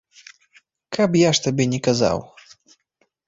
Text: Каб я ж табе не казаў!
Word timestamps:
Каб 0.97 1.11
я 1.19 1.29
ж 1.39 1.43
табе 1.47 1.63
не 1.73 1.79
казаў! 1.87 2.17